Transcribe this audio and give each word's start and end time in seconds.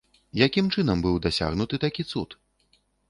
Якім 0.45 0.71
чынам 0.77 1.03
быў 1.05 1.19
дасягнуты 1.25 1.75
такі 1.85 2.07
цуд? 2.13 2.29